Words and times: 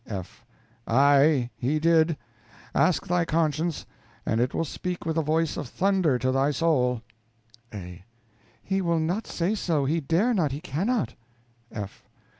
F. 0.07 0.43
Aye, 0.87 1.51
he 1.55 1.77
did. 1.77 2.17
Ask 2.73 3.05
thy 3.05 3.23
conscience, 3.23 3.85
and 4.25 4.41
it 4.41 4.51
will 4.51 4.65
speak 4.65 5.05
with 5.05 5.15
a 5.15 5.21
voice 5.21 5.57
of 5.57 5.69
thunder 5.69 6.17
to 6.17 6.31
thy 6.31 6.49
soul. 6.49 7.03
A. 7.71 8.03
He 8.63 8.81
will 8.81 8.97
not 8.97 9.27
say 9.27 9.53
so, 9.53 9.85
he 9.85 9.99
dare 9.99 10.33
not, 10.33 10.53
he 10.53 10.59
cannot. 10.59 11.13
F. 11.71 12.03